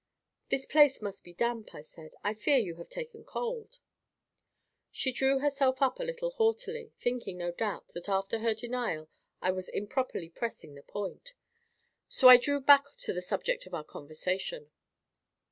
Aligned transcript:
"This 0.49 0.65
place 0.65 0.99
must 0.99 1.23
be 1.23 1.31
damp," 1.31 1.75
I 1.75 1.81
said. 1.81 2.15
"I 2.23 2.33
fear 2.33 2.57
you 2.57 2.77
have 2.77 2.89
taken 2.89 3.23
cold." 3.23 3.77
She 4.89 5.11
drew 5.11 5.37
herself 5.37 5.79
up 5.79 5.99
a 5.99 6.03
little 6.03 6.31
haughtily, 6.31 6.91
thinking, 6.97 7.37
no 7.37 7.51
doubt, 7.51 7.89
that 7.89 8.09
after 8.09 8.39
her 8.39 8.55
denial 8.55 9.09
I 9.43 9.51
was 9.51 9.69
improperly 9.69 10.31
pressing 10.31 10.73
the 10.73 10.81
point. 10.81 11.35
So 12.09 12.29
I 12.29 12.37
drew 12.37 12.59
back 12.59 12.85
to 12.97 13.13
the 13.13 13.21
subject 13.21 13.67
of 13.67 13.75
our 13.75 13.83
conversation. 13.83 14.71